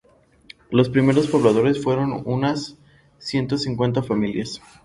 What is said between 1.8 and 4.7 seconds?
fueron unas ciento cincuenta familias.